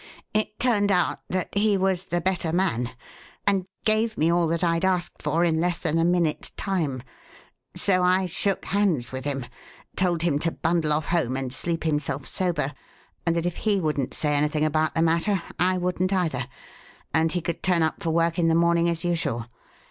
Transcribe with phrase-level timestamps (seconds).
[0.33, 2.89] It turned out that he was the better man,
[3.45, 7.03] and gave me all that I'd asked for in less than a minute's time;
[7.75, 9.45] so I shook hands with him,
[9.95, 12.73] told him to bundle off home and sleep himself sober,
[13.27, 16.47] and that if he wouldn't say anything about the matter I wouldn't either,
[17.13, 19.45] and he could turn up for work in the morning as usual.